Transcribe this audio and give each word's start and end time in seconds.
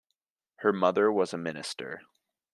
Her 0.61 0.73
mother 0.73 1.11
was 1.11 1.31
a 1.31 1.37
minister. 1.37 2.01